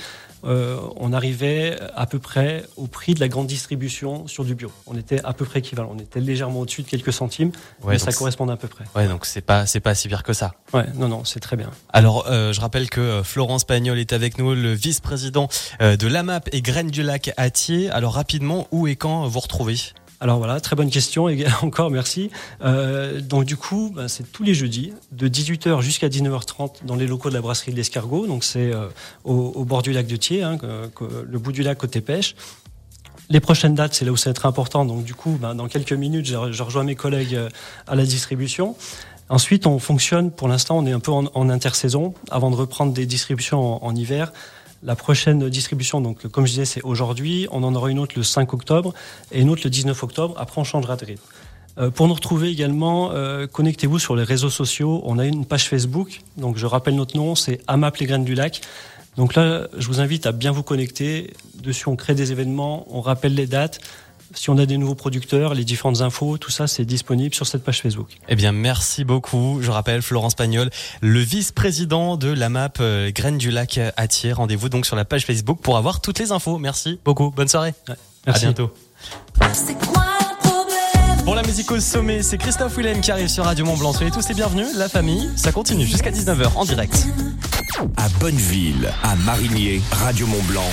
Euh, 0.46 0.78
on 0.98 1.14
arrivait 1.14 1.78
à 1.96 2.06
peu 2.06 2.20
près 2.20 2.66
au 2.76 2.88
prix 2.88 3.14
de 3.14 3.20
la 3.20 3.28
grande 3.28 3.48
distribution 3.48 4.28
sur 4.28 4.44
du 4.44 4.56
bio. 4.56 4.72
On 4.88 4.98
était 4.98 5.24
à 5.24 5.34
peu 5.34 5.46
près 5.46 5.60
équivalent. 5.60 5.92
On 5.96 6.00
était 6.00 6.20
légèrement 6.20 6.62
au-dessus 6.62 6.84
de 6.84 6.88
quelques 6.88 7.14
centimes, 7.14 7.52
ouais, 7.84 7.94
mais 7.94 8.00
ça 8.00 8.12
correspond 8.12 8.48
à 8.50 8.58
peu 8.58 8.68
près. 8.68 8.86
Ouais, 8.96 9.08
donc 9.08 9.26
c'est 9.26 9.42
pas 9.42 9.66
c'est 9.66 9.80
pas 9.80 9.96
si 9.96 10.08
pire 10.08 10.24
que 10.24 10.34
ça. 10.34 10.54
Ouais, 10.74 10.86
non 10.96 11.08
non, 11.08 11.24
c'est 11.24 11.40
très 11.40 11.56
bien. 11.56 11.70
Alors, 11.92 12.26
euh, 12.28 12.54
je 12.54 12.62
rappelle 12.62 12.90
que 12.90 13.02
euh, 13.02 13.24
Florence 13.24 13.64
Pagnol 13.64 14.00
est 14.00 14.14
avec 14.14 14.38
nous, 14.38 14.54
le 14.54 14.74
vice-président 14.74 15.48
de 15.80 16.08
l'AMAP 16.08 16.50
et 16.52 16.62
Graines 16.62 16.92
du 16.92 17.04
Lac 17.04 17.32
Atier. 17.38 17.90
Alors 17.90 18.14
rapidement, 18.14 18.68
où 18.72 18.88
et 18.88 18.96
quand 18.96 19.28
vous 19.28 19.40
retrouvez? 19.40 19.78
Alors 20.24 20.38
voilà, 20.38 20.62
très 20.62 20.78
bonne 20.78 20.90
question 20.90 21.28
et 21.28 21.46
encore 21.64 21.92
merci. 21.92 22.32
Euh, 22.64 23.20
donc 23.20 23.44
du 23.44 23.58
coup, 23.58 23.92
ben, 23.94 24.08
c'est 24.08 24.24
tous 24.32 24.44
les 24.44 24.54
jeudis 24.54 24.94
de 25.12 25.28
18h 25.28 25.82
jusqu'à 25.82 26.08
19h30 26.08 26.86
dans 26.86 26.96
les 26.96 27.08
locaux 27.08 27.28
de 27.28 27.34
la 27.34 27.42
brasserie 27.42 27.72
de 27.74 27.76
l'Escargot. 27.76 28.26
Donc 28.26 28.46
c'est 28.46 28.74
euh, 28.74 28.88
au, 29.26 29.66
bord 29.66 29.82
du 29.82 29.92
lac 29.92 30.08
de 30.08 30.16
Thiers, 30.16 30.44
hein, 30.44 30.58
que, 30.58 31.26
le 31.28 31.40
bout 31.40 31.52
du 31.52 31.62
lac 31.62 31.78
côté 31.78 32.00
pêche. 32.00 32.38
Les 33.30 33.42
prochaines 33.42 33.76
dates, 33.76 33.96
c'est 33.96 34.06
là 34.06 34.14
où 34.14 34.18
ça 34.18 34.30
va 34.30 34.32
être 34.32 34.46
important. 34.46 34.86
Donc 34.86 35.04
du 35.04 35.14
coup, 35.14 35.38
ben, 35.42 35.56
dans 35.56 35.68
quelques 35.68 35.92
minutes, 35.92 36.26
je, 36.26 36.64
rejoins 36.64 36.86
mes 36.86 36.96
collègues 36.96 37.36
euh, 37.36 37.50
à 37.88 37.96
la 37.96 38.06
distribution. 38.06 38.78
Ensuite, 39.28 39.68
on 39.68 39.78
fonctionne. 39.78 40.32
Pour 40.32 40.48
l'instant, 40.48 40.78
on 40.78 40.86
est 40.86 40.94
un 40.94 41.02
peu 41.02 41.12
en, 41.12 41.50
intersaison 41.50 42.14
avant 42.32 42.50
de 42.50 42.56
reprendre 42.56 42.94
des 42.94 43.06
distributions 43.06 43.84
en 43.84 43.94
hiver. 43.94 44.32
La 44.86 44.96
prochaine 44.96 45.48
distribution, 45.50 46.02
donc 46.02 46.28
comme 46.28 46.46
je 46.46 46.52
disais, 46.52 46.66
c'est 46.66 46.82
aujourd'hui. 46.82 47.48
On 47.52 47.64
en 47.64 47.74
aura 47.74 47.90
une 47.90 48.00
autre 48.00 48.14
le 48.18 48.24
5 48.24 48.54
octobre 48.54 48.94
et 49.32 49.40
une 49.40 49.50
autre 49.50 49.62
le 49.64 49.70
19 49.70 50.04
octobre. 50.04 50.36
Après, 50.38 50.60
on 50.60 50.66
changera 50.66 50.98
de 50.98 51.06
rythme. 51.06 51.24
Euh, 51.78 51.90
pour 51.90 52.08
nous 52.08 52.14
retrouver 52.14 52.50
également, 52.50 53.12
euh, 53.12 53.48
connectez-vous 53.48 53.98
sur 53.98 54.16
les 54.16 54.24
réseaux 54.24 54.50
sociaux. 54.50 55.02
On 55.06 55.20
a 55.20 55.26
une 55.26 55.46
page 55.46 55.70
Facebook. 55.70 56.22
Donc, 56.38 56.58
je 56.58 56.66
rappelle 56.66 56.96
notre 56.96 57.16
nom, 57.16 57.34
c'est 57.36 57.62
Amap 57.68 57.96
les 57.98 58.06
graines 58.06 58.26
du 58.26 58.36
lac. 58.36 58.62
Donc 59.16 59.36
là, 59.36 59.68
je 59.78 59.88
vous 59.88 60.02
invite 60.02 60.26
à 60.26 60.32
bien 60.32 60.52
vous 60.52 60.64
connecter. 60.64 61.34
Dessus, 61.56 61.88
on 61.88 61.96
crée 61.96 62.16
des 62.16 62.32
événements, 62.32 62.86
on 62.90 63.00
rappelle 63.00 63.36
les 63.36 63.48
dates 63.48 63.80
si 64.36 64.50
on 64.50 64.58
a 64.58 64.66
des 64.66 64.78
nouveaux 64.78 64.96
producteurs, 64.96 65.54
les 65.54 65.64
différentes 65.64 66.02
infos, 66.02 66.38
tout 66.38 66.52
ça, 66.52 66.68
c'est 66.68 66.86
disponible 66.86 67.34
sur 67.34 67.48
cette 67.48 67.64
page 67.64 67.82
Facebook. 67.82 68.08
Eh 68.30 68.36
bien, 68.36 68.52
merci 68.52 69.04
beaucoup. 69.04 69.60
Je 69.62 69.72
rappelle 69.72 70.02
Florence 70.02 70.36
Pagnol, 70.36 70.70
le 71.02 71.20
vice-président 71.20 72.18
de 72.18 72.30
la 72.30 72.50
MAP 72.50 72.78
euh, 72.80 73.12
Graines 73.12 73.38
du 73.38 73.52
Lac 73.52 73.80
Atier. 73.98 74.34
Rendez-vous 74.34 74.70
donc 74.70 74.86
sur 74.86 74.96
la 74.96 75.06
page 75.06 75.26
Facebook 75.26 75.60
pour 75.62 75.78
avoir 75.78 76.02
toutes 76.02 76.20
les 76.20 76.32
infos. 76.32 76.58
Merci 76.58 77.00
beaucoup. 77.06 77.32
Bonne 77.32 77.48
soirée. 77.48 77.74
Ouais, 77.88 77.96
merci. 78.26 78.46
À 78.46 78.48
bientôt. 78.50 78.74
Pour 81.24 81.36
la 81.36 81.44
musique 81.44 81.72
au 81.72 81.80
sommet, 81.80 82.22
c'est 82.22 82.38
Christophe 82.38 82.76
Willem 82.76 83.00
qui 83.00 83.12
arrive 83.12 83.30
sur 83.30 83.46
Radio 83.46 83.66
Mont 83.66 83.78
Blanc. 83.78 83.94
Soyez 83.94 84.12
tous 84.12 84.28
les 84.28 84.36
bienvenus. 84.36 84.76
La 84.76 84.90
famille, 84.90 85.30
ça 85.38 85.52
continue 85.52 85.86
jusqu'à 85.86 86.12
19h 86.12 86.56
en 86.56 86.66
direct. 86.66 87.08
À 87.96 88.10
Bonneville, 88.20 88.92
à 89.04 89.16
Marigné, 89.16 89.82
Radio 89.92 90.28
Mont 90.28 90.44
Blanc. 90.44 90.70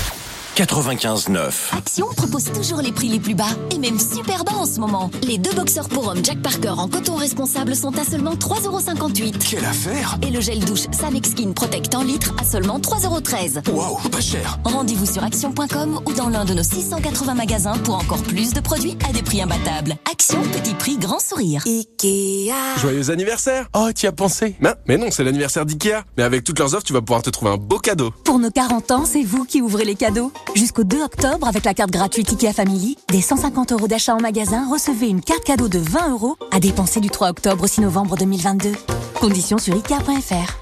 95.9. 0.57 1.77
Action 1.77 2.07
propose 2.17 2.45
toujours 2.53 2.81
les 2.83 2.93
prix 2.93 3.09
les 3.09 3.21
plus 3.21 3.35
bas 3.35 3.49
et 3.75 3.79
même 3.79 3.99
super 3.99 4.45
bas 4.45 4.57
en 4.57 4.67
ce 4.67 4.79
moment. 4.81 5.11
Les 5.23 5.39
deux 5.39 5.53
boxeurs 5.53 5.89
pour 5.89 6.09
hommes 6.09 6.23
Jack 6.25 6.43
Parker 6.43 6.75
en 6.77 6.89
coton 6.89 7.15
responsable 7.15 7.75
sont 7.75 7.97
à 7.99 8.05
seulement 8.05 8.35
3,58€. 8.35 9.39
Quelle 9.51 9.65
affaire 9.65 10.19
Et 10.27 10.31
le 10.31 10.41
gel 10.41 10.61
douche 10.61 10.87
Sanex 10.93 11.31
Skin 11.31 11.53
Protect 11.53 11.95
en 11.95 12.03
litre 12.03 12.35
à 12.39 12.45
seulement 12.45 12.79
3,13€. 12.79 13.71
Waouh, 13.71 13.99
pas 14.11 14.21
cher 14.21 14.59
Rendez-vous 14.65 15.07
sur 15.07 15.25
action.com 15.25 16.01
ou 16.05 16.13
dans 16.13 16.29
l'un 16.29 16.45
de 16.45 16.53
nos 16.55 16.63
680 16.63 17.35
magasins 17.35 17.79
pour 17.79 17.95
encore 17.95 18.23
plus 18.23 18.53
de 18.53 18.61
produits 18.61 18.99
à 19.09 19.13
des 19.13 19.23
prix 19.23 19.41
imbattables. 19.41 19.97
Action, 20.11 20.43
petit 20.53 20.75
prix, 20.75 20.99
grand 20.99 21.21
sourire. 21.21 21.63
Ikea. 21.67 22.53
Joyeux 22.81 23.11
anniversaire 23.11 23.67
Oh, 23.75 23.89
tu 23.95 24.07
as 24.07 24.13
pensé? 24.13 24.57
Mais, 24.61 24.75
mais 24.87 24.99
non, 24.99 25.11
c'est 25.11 25.25
l'anniversaire 25.25 25.65
d'Ikea. 25.65 26.05
Mais 26.19 26.23
avec 26.23 26.45
toutes 26.45 26.59
leurs 26.59 26.75
offres, 26.75 26.85
tu 26.85 26.93
vas 26.93 27.01
pouvoir 27.01 27.23
te 27.23 27.31
trouver 27.31 27.53
un 27.53 27.57
beau 27.57 27.79
cadeau. 27.79 28.11
Pour 28.25 28.39
nos 28.39 28.51
40 28.51 28.91
ans, 28.91 29.05
c'est 29.07 29.23
vous 29.23 29.45
qui 29.45 29.63
ouvrez 29.63 29.85
les 29.85 29.95
cadeaux. 29.95 30.33
Jusqu'au 30.55 30.85
2 30.85 31.03
octobre, 31.03 31.47
avec 31.47 31.65
la 31.65 31.75
carte 31.75 31.91
gratuite 31.91 32.33
IKEA 32.33 32.53
Family, 32.53 32.97
des 33.09 33.21
150 33.21 33.73
euros 33.73 33.89
d'achat 33.89 34.15
en 34.15 34.21
magasin, 34.21 34.69
recevez 34.71 35.09
une 35.09 35.21
carte 35.21 35.45
cadeau 35.45 35.69
de 35.69 35.79
20 35.79 36.11
euros 36.11 36.37
à 36.51 36.61
dépenser 36.61 37.01
du 37.01 37.09
3 37.09 37.31
octobre 37.31 37.65
au 37.65 37.67
6 37.67 37.83
novembre 37.83 38.17
2022. 38.17 38.73
Conditions 39.21 39.59
sur 39.59 39.75
IKEA.fr. 39.75 40.57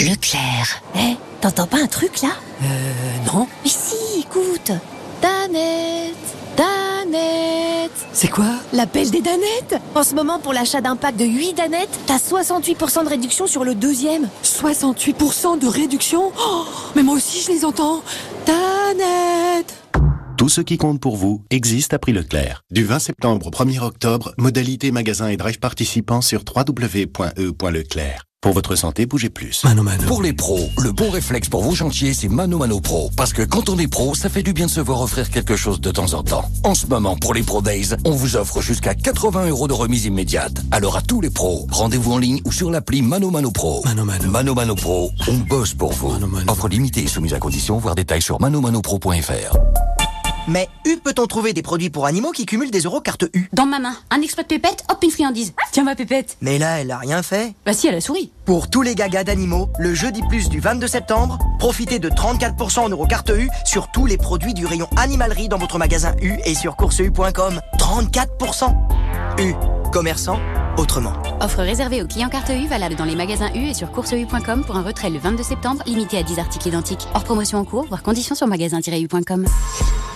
Leclerc. 0.00 0.82
Hé, 0.94 0.98
hey, 0.98 1.16
t'entends 1.40 1.66
pas 1.66 1.78
un 1.78 1.86
truc 1.86 2.22
là? 2.22 2.30
Euh, 2.62 2.66
non. 3.32 3.46
Mais 3.62 3.70
si, 3.70 4.20
écoute. 4.20 4.72
Danette, 5.20 6.16
Danette. 6.56 7.41
C'est 8.14 8.28
quoi 8.28 8.56
L'appel 8.72 9.10
des 9.10 9.20
Danettes. 9.20 9.80
En 9.94 10.02
ce 10.02 10.14
moment, 10.14 10.38
pour 10.38 10.52
l'achat 10.52 10.80
d'un 10.80 10.96
pack 10.96 11.16
de 11.16 11.24
8 11.24 11.54
Danettes, 11.54 11.98
t'as 12.06 12.18
68% 12.18 13.04
de 13.04 13.08
réduction 13.08 13.46
sur 13.46 13.64
le 13.64 13.74
deuxième. 13.74 14.28
68% 14.44 15.58
de 15.58 15.66
réduction 15.66 16.32
oh, 16.38 16.64
Mais 16.94 17.02
moi 17.02 17.14
aussi, 17.16 17.42
je 17.42 17.50
les 17.50 17.64
entends. 17.64 18.02
Danette. 18.46 19.74
Tout 20.36 20.48
ce 20.48 20.60
qui 20.60 20.76
compte 20.76 21.00
pour 21.00 21.16
vous 21.16 21.44
existe 21.50 21.94
à 21.94 21.98
prix 21.98 22.12
Leclerc. 22.12 22.62
Du 22.70 22.84
20 22.84 22.98
septembre 22.98 23.46
au 23.46 23.50
1er 23.50 23.80
octobre, 23.80 24.34
modalité 24.38 24.90
magasin 24.90 25.28
et 25.28 25.36
drive 25.36 25.58
participants 25.58 26.20
sur 26.20 26.42
www.e.leclerc. 26.44 28.24
Pour 28.42 28.54
votre 28.54 28.74
santé, 28.74 29.06
bougez 29.06 29.30
plus. 29.30 29.62
Mano 29.62 29.84
Mano. 29.84 30.02
Pour 30.02 30.20
les 30.20 30.32
pros, 30.32 30.68
le 30.78 30.90
bon 30.90 31.10
réflexe 31.10 31.48
pour 31.48 31.62
vos 31.62 31.76
chantiers, 31.76 32.12
c'est 32.12 32.26
Mano 32.28 32.58
Mano 32.58 32.80
Pro. 32.80 33.08
Parce 33.16 33.32
que 33.32 33.42
quand 33.42 33.68
on 33.68 33.78
est 33.78 33.86
pro, 33.86 34.16
ça 34.16 34.28
fait 34.28 34.42
du 34.42 34.52
bien 34.52 34.66
de 34.66 34.70
se 34.72 34.80
voir 34.80 35.00
offrir 35.00 35.30
quelque 35.30 35.54
chose 35.54 35.80
de 35.80 35.92
temps 35.92 36.12
en 36.14 36.24
temps. 36.24 36.50
En 36.64 36.74
ce 36.74 36.88
moment, 36.88 37.14
pour 37.14 37.34
les 37.34 37.44
Pro 37.44 37.62
Days, 37.62 37.90
on 38.04 38.10
vous 38.10 38.34
offre 38.34 38.60
jusqu'à 38.60 38.96
80 38.96 39.46
euros 39.50 39.68
de 39.68 39.74
remise 39.74 40.06
immédiate. 40.06 40.60
Alors 40.72 40.96
à 40.96 41.02
tous 41.02 41.20
les 41.20 41.30
pros, 41.30 41.68
rendez-vous 41.70 42.14
en 42.14 42.18
ligne 42.18 42.40
ou 42.44 42.50
sur 42.50 42.72
l'appli 42.72 43.00
Mano 43.00 43.30
Mano 43.30 43.52
Pro. 43.52 43.80
Mano 43.84 44.04
Mano. 44.04 44.28
Mano 44.28 44.54
Mano 44.54 44.74
Pro, 44.74 45.12
on 45.28 45.34
bosse 45.34 45.74
pour 45.74 45.92
vous. 45.92 46.10
Mano 46.10 46.26
Mano. 46.26 46.50
Offre 46.50 46.66
limitée 46.66 47.04
et 47.04 47.08
soumise 47.08 47.34
à 47.34 47.38
condition, 47.38 47.78
voir 47.78 47.94
détails 47.94 48.22
sur 48.22 48.40
manomanopro.fr. 48.40 49.56
Mais 50.48 50.68
U 50.86 50.96
peut-on 50.96 51.26
trouver 51.26 51.52
des 51.52 51.62
produits 51.62 51.90
pour 51.90 52.06
animaux 52.06 52.32
qui 52.32 52.46
cumulent 52.46 52.70
des 52.70 52.80
euros 52.80 53.00
carte 53.00 53.24
U 53.34 53.48
Dans 53.52 53.66
ma 53.66 53.78
main, 53.78 53.94
un 54.10 54.20
exploit 54.20 54.42
de 54.42 54.48
pépette, 54.48 54.84
hop, 54.90 54.98
une 55.02 55.10
friandise. 55.10 55.54
Tiens 55.70 55.84
ma 55.84 55.94
pépette. 55.94 56.36
Mais 56.40 56.58
là, 56.58 56.80
elle 56.80 56.90
a 56.90 56.98
rien 56.98 57.22
fait. 57.22 57.54
Bah 57.64 57.72
si, 57.72 57.86
elle 57.86 57.94
a 57.94 58.00
souri. 58.00 58.32
Pour 58.44 58.68
tous 58.68 58.82
les 58.82 58.94
gagas 58.94 59.24
d'animaux, 59.24 59.68
le 59.78 59.94
jeudi 59.94 60.20
plus 60.28 60.48
du 60.48 60.58
22 60.58 60.86
septembre, 60.88 61.38
profitez 61.58 61.98
de 61.98 62.10
34% 62.10 62.80
en 62.80 62.88
euros 62.88 63.06
carte 63.06 63.30
U 63.30 63.48
sur 63.64 63.90
tous 63.92 64.06
les 64.06 64.16
produits 64.16 64.54
du 64.54 64.66
rayon 64.66 64.88
animalerie 64.96 65.48
dans 65.48 65.58
votre 65.58 65.78
magasin 65.78 66.14
U 66.20 66.34
et 66.44 66.54
sur 66.54 66.76
courseu.com. 66.76 67.60
34% 67.78 68.74
U. 69.38 69.54
Commerçant 69.92 70.38
autrement. 70.76 71.12
Offre 71.40 71.60
réservée 71.60 72.02
aux 72.02 72.06
clients 72.06 72.28
carte 72.28 72.50
U, 72.50 72.66
valable 72.66 72.94
dans 72.94 73.04
les 73.04 73.16
magasins 73.16 73.50
U 73.54 73.68
et 73.68 73.74
sur 73.74 73.90
courseu.com 73.90 74.64
pour 74.64 74.76
un 74.76 74.82
retrait 74.82 75.10
le 75.10 75.18
22 75.18 75.42
septembre, 75.42 75.82
limité 75.86 76.18
à 76.18 76.22
10 76.22 76.38
articles 76.38 76.68
identiques. 76.68 77.06
Hors 77.14 77.24
promotion 77.24 77.58
en 77.58 77.64
cours, 77.64 77.86
voir 77.86 78.02
conditions 78.02 78.34
sur 78.34 78.46
magasin-u.com. 78.46 79.46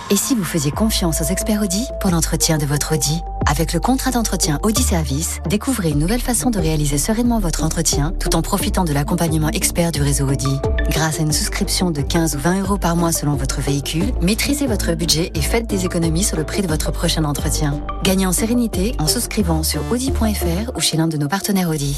Et 0.09 0.15
si 0.15 0.35
vous 0.35 0.43
faisiez 0.43 0.71
confiance 0.71 1.21
aux 1.21 1.25
experts 1.25 1.61
Audi 1.61 1.85
pour 1.99 2.11
l'entretien 2.11 2.57
de 2.57 2.65
votre 2.65 2.95
Audi? 2.95 3.21
Avec 3.49 3.71
le 3.71 3.79
contrat 3.79 4.11
d'entretien 4.11 4.59
Audi 4.61 4.83
Service, 4.83 5.39
découvrez 5.47 5.91
une 5.91 5.99
nouvelle 5.99 6.21
façon 6.21 6.49
de 6.49 6.59
réaliser 6.59 6.97
sereinement 6.97 7.39
votre 7.39 7.63
entretien 7.63 8.11
tout 8.19 8.35
en 8.35 8.41
profitant 8.41 8.83
de 8.83 8.91
l'accompagnement 8.91 9.47
expert 9.49 9.93
du 9.93 10.01
réseau 10.01 10.27
Audi. 10.29 10.59
Grâce 10.89 11.19
à 11.19 11.23
une 11.23 11.31
souscription 11.31 11.89
de 11.89 12.01
15 12.01 12.35
ou 12.35 12.39
20 12.39 12.61
euros 12.61 12.77
par 12.77 12.97
mois 12.97 13.13
selon 13.13 13.35
votre 13.35 13.61
véhicule, 13.61 14.11
maîtrisez 14.21 14.67
votre 14.67 14.93
budget 14.95 15.31
et 15.33 15.41
faites 15.41 15.65
des 15.65 15.85
économies 15.85 16.25
sur 16.25 16.35
le 16.35 16.43
prix 16.43 16.61
de 16.61 16.67
votre 16.67 16.91
prochain 16.91 17.23
entretien. 17.23 17.81
Gagnez 18.03 18.25
en 18.25 18.33
sérénité 18.33 18.95
en 18.99 19.07
souscrivant 19.07 19.63
sur 19.63 19.81
audi.fr 19.89 20.75
ou 20.75 20.81
chez 20.81 20.97
l'un 20.97 21.07
de 21.07 21.15
nos 21.15 21.29
partenaires 21.29 21.69
Audi. 21.69 21.97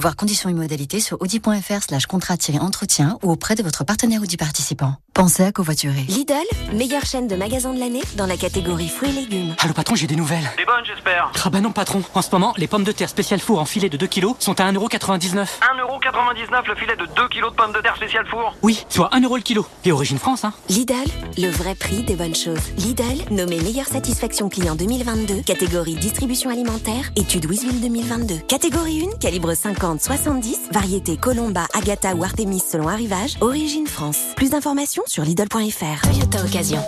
Voir 0.00 0.16
conditions 0.16 0.48
et 0.48 0.54
modalités 0.54 1.00
sur 1.00 1.20
audi.fr 1.20 1.82
slash 1.82 2.06
contrat-entretien 2.06 3.18
ou 3.22 3.30
auprès 3.30 3.54
de 3.54 3.62
votre 3.62 3.84
partenaire 3.84 4.22
Audi 4.22 4.38
participant. 4.38 4.94
Pensez 5.14 5.44
à 5.44 5.52
covoiturer. 5.52 6.06
Lidl, 6.08 6.32
meilleure 6.72 7.04
chaîne 7.04 7.28
de 7.28 7.36
magasins 7.36 7.74
de 7.74 7.78
l'année 7.78 8.00
dans 8.16 8.24
la 8.24 8.38
catégorie 8.38 8.88
fruits 8.88 9.10
et 9.10 9.12
légumes. 9.12 9.54
Allô 9.58 9.74
patron, 9.74 9.94
j'ai 9.94 10.06
des 10.06 10.16
nouvelles. 10.16 10.50
Des 10.56 10.64
bonnes 10.64 10.86
j'espère. 10.86 11.30
Ah 11.44 11.50
bah 11.50 11.60
non 11.60 11.70
patron, 11.70 12.02
en 12.14 12.22
ce 12.22 12.30
moment, 12.32 12.54
les 12.56 12.66
pommes 12.66 12.82
de 12.84 12.92
terre 12.92 13.10
spécial 13.10 13.38
four 13.38 13.58
en 13.60 13.66
filet 13.66 13.90
de 13.90 13.98
2 13.98 14.06
kg 14.06 14.28
sont 14.38 14.58
à 14.58 14.72
1,99€. 14.72 15.34
1,99€ 15.34 16.66
le 16.66 16.74
filet 16.76 16.96
de 16.96 17.04
2 17.04 17.28
kg 17.28 17.50
de 17.50 17.54
pommes 17.54 17.72
de 17.74 17.80
terre 17.82 17.94
spécial 17.96 18.26
four 18.26 18.54
Oui, 18.62 18.86
soit 18.88 19.10
1€ 19.12 19.36
le 19.36 19.42
kilo. 19.42 19.66
Et 19.84 19.92
origine 19.92 20.18
France, 20.18 20.46
hein. 20.46 20.54
Lidl, 20.70 20.94
le 21.36 21.50
vrai 21.50 21.74
prix 21.74 22.02
des 22.04 22.16
bonnes 22.16 22.34
choses. 22.34 22.72
Lidl, 22.78 23.22
nommé 23.30 23.60
meilleure 23.60 23.88
satisfaction 23.88 24.48
client 24.48 24.76
2022, 24.76 25.42
catégorie 25.42 25.94
distribution 25.96 26.48
alimentaire, 26.48 27.10
étude 27.16 27.44
Wisville 27.44 27.82
2022. 27.82 28.38
Catégorie 28.48 29.06
1, 29.14 29.18
calibre 29.18 29.52
50-70, 29.52 30.72
variété 30.72 31.18
Colomba, 31.18 31.66
Agatha 31.74 32.14
ou 32.14 32.24
Artemis 32.24 32.62
selon 32.66 32.88
arrivage, 32.88 33.36
origine 33.42 33.86
France. 33.86 34.18
Plus 34.36 34.48
d'informations 34.50 35.01
sur 35.06 35.24
Lidl.fr. 35.24 36.02
Toyota 36.02 36.44
Occasion. 36.44 36.78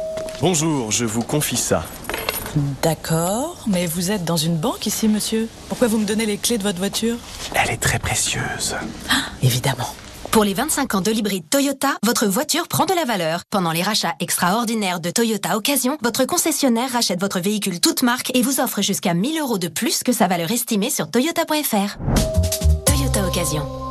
Bonjour, 0.41 0.91
je 0.91 1.05
vous 1.05 1.23
confie 1.23 1.57
ça. 1.57 1.85
D'accord, 2.83 3.65
mais 3.67 3.87
vous 3.87 4.11
êtes 4.11 4.25
dans 4.25 4.37
une 4.37 4.57
banque 4.57 4.87
ici, 4.87 5.09
monsieur. 5.09 5.49
Pourquoi 5.69 5.89
vous 5.89 5.99
me 5.99 6.05
donnez 6.05 6.27
les 6.27 6.39
clés 6.39 6.59
de 6.59 6.63
votre 6.63 6.79
voiture? 6.79 7.17
Elle 7.55 7.71
est 7.71 7.81
très 7.81 7.99
précieuse. 7.99 8.77
Ah, 9.11 9.15
évidemment. 9.43 9.89
Pour 10.31 10.45
les 10.45 10.55
25 10.55 10.97
ans 10.97 11.01
de 11.01 11.11
l'hybride 11.11 11.49
Toyota, 11.49 11.91
votre 12.03 12.27
voiture 12.27 12.67
prend 12.67 12.87
de 12.87 12.95
la 12.95 13.05
valeur. 13.05 13.43
Pendant 13.51 13.71
les 13.71 13.83
rachats 13.83 14.15
extraordinaires 14.19 15.01
de 15.01 15.11
Toyota 15.11 15.57
Occasion, 15.57 15.97
votre 16.03 16.25
concessionnaire 16.25 16.91
rachète 16.93 17.21
votre 17.21 17.41
véhicule 17.41 17.81
toute 17.81 18.03
marque 18.03 18.35
et 18.35 18.43
vous 18.43 18.61
offre 18.61 18.83
jusqu'à 18.83 19.15
1000 19.15 19.41
euros 19.41 19.59
de 19.59 19.69
plus 19.69 20.03
que 20.03 20.13
sa 20.13 20.27
valeur 20.27 20.51
estimée 20.51 20.91
sur 20.91 21.11
toyota.fr. 21.11 21.99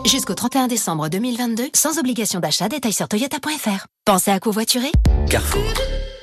Jusqu'au 0.05 0.35
31 0.35 0.67
décembre 0.67 1.09
2022, 1.09 1.69
sans 1.75 1.97
obligation 1.99 2.39
d'achat, 2.39 2.69
détail 2.69 2.93
sur 2.93 3.09
toyota.fr. 3.09 3.87
Pensez 4.05 4.31
à 4.31 4.39
covoiturer 4.39 4.91
Carrefour. 5.29 5.61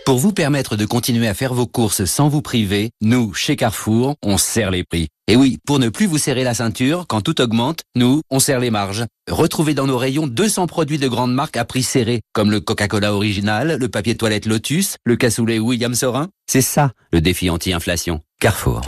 Pour 0.07 0.17
vous 0.17 0.33
permettre 0.33 0.77
de 0.77 0.87
continuer 0.87 1.29
à 1.29 1.35
faire 1.35 1.53
vos 1.53 1.67
courses 1.67 2.07
sans 2.07 2.31
vous 2.31 2.41
priver, 2.41 2.91
nous, 3.03 3.35
chez 3.35 3.57
Carrefour, 3.57 4.15
on 4.23 4.39
serre 4.39 4.71
les 4.71 4.85
prix. 4.85 5.09
Et 5.29 5.37
oui, 5.37 5.59
pour 5.67 5.79
ne 5.79 5.91
plus 5.91 6.07
vous 6.07 6.17
serrer 6.17 6.45
la 6.45 6.55
ceinture, 6.55 7.05
quand 7.09 7.21
tout 7.21 7.43
augmente, 7.43 7.83
nous, 7.95 8.23
on 8.31 8.41
serre 8.41 8.59
les 8.59 8.71
marges. 8.71 9.05
Retrouvez 9.31 9.75
dans 9.75 9.87
nos 9.87 9.99
rayons 9.99 10.27
200 10.27 10.67
produits 10.67 10.99
de 10.99 11.07
grandes 11.07 11.35
marques 11.35 11.59
à 11.59 11.67
prix 11.67 11.83
serré, 11.83 12.23
comme 12.33 12.50
le 12.50 12.61
Coca-Cola 12.61 13.12
original, 13.12 13.77
le 13.79 13.89
papier 13.91 14.17
toilette 14.17 14.47
Lotus, 14.47 14.97
le 15.05 15.17
cassoulet 15.17 15.59
William 15.59 15.95
Sorin. 15.95 16.29
C'est 16.47 16.62
ça, 16.62 16.93
le 17.12 17.21
défi 17.21 17.50
anti-inflation. 17.50 18.21
Carrefour. 18.41 18.81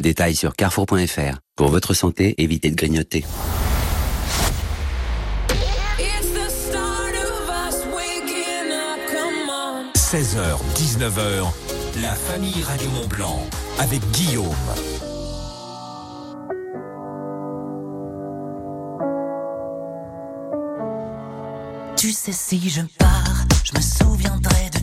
Détails 0.00 0.34
sur 0.34 0.54
carrefour.fr. 0.56 1.41
Pour 1.54 1.68
votre 1.68 1.92
santé, 1.92 2.34
évitez 2.38 2.70
de 2.70 2.76
grignoter. 2.76 3.24
16h, 10.12 10.58
19h, 10.76 11.52
la 12.02 12.14
famille 12.14 12.62
Radio 12.64 12.88
Mont 12.90 13.06
Blanc 13.06 13.46
avec 13.78 14.00
Guillaume. 14.10 14.54
Tu 21.96 22.12
sais 22.12 22.32
si 22.32 22.68
je 22.68 22.82
pars, 22.98 23.46
je 23.64 23.72
me 23.74 23.80
souviendrai 23.80 24.70
de 24.74 24.81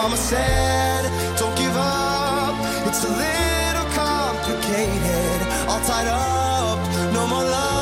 Mama 0.00 0.16
said, 0.16 1.02
don't 1.36 1.56
give 1.58 1.76
up. 1.76 2.54
It's 2.86 3.02
a 3.02 3.08
little 3.08 3.88
complicated. 3.98 5.40
All 5.68 5.80
tied 5.80 6.06
up, 6.06 6.78
no 7.12 7.26
more 7.26 7.42
love. 7.42 7.77